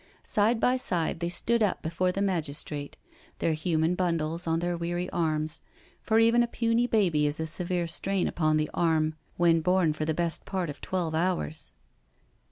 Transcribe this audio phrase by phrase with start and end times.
[0.23, 2.97] Side by side they stood up before the magistrate,
[3.37, 5.61] their human Bundles on their weary arms,
[6.01, 10.05] for even a puny baby is a severe strain upon the arm when borne for
[10.05, 11.71] the best part of twelve hours.